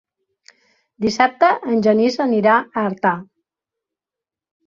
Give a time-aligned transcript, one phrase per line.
[1.05, 3.11] Dissabte en Genís anirà a Artà.